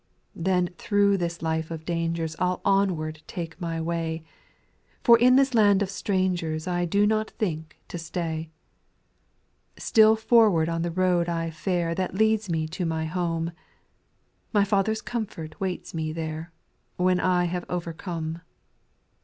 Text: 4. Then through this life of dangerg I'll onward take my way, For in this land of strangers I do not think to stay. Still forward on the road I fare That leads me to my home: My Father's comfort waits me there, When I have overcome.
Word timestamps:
4. 0.33 0.41
Then 0.45 0.69
through 0.79 1.15
this 1.17 1.43
life 1.43 1.69
of 1.69 1.85
dangerg 1.85 2.35
I'll 2.39 2.59
onward 2.65 3.21
take 3.27 3.61
my 3.61 3.79
way, 3.79 4.23
For 5.03 5.15
in 5.19 5.35
this 5.35 5.53
land 5.53 5.83
of 5.83 5.91
strangers 5.91 6.65
I 6.67 6.85
do 6.85 7.05
not 7.05 7.29
think 7.37 7.77
to 7.89 7.99
stay. 7.99 8.49
Still 9.77 10.15
forward 10.15 10.69
on 10.69 10.81
the 10.81 10.89
road 10.89 11.29
I 11.29 11.51
fare 11.51 11.93
That 11.93 12.15
leads 12.15 12.49
me 12.49 12.67
to 12.69 12.83
my 12.83 13.05
home: 13.05 13.51
My 14.51 14.63
Father's 14.63 15.03
comfort 15.03 15.59
waits 15.61 15.93
me 15.93 16.11
there, 16.11 16.51
When 16.97 17.19
I 17.19 17.43
have 17.43 17.65
overcome. 17.69 18.41